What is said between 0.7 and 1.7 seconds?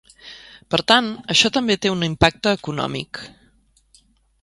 Per tant, això